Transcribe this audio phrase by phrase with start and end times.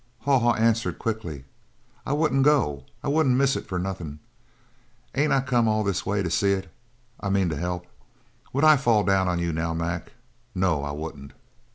[0.21, 1.43] Haw Haw answered quickly:
[2.07, 4.17] "I wouldn't go I wouldn't miss it for nothin'.
[5.13, 6.71] Ain't I come all this way to see it
[7.19, 7.85] I mean to help?
[8.51, 10.13] Would I fall down on you now, Mac?
[10.55, 11.33] No, I wouldn't!"